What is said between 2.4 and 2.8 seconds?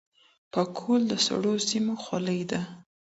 ده.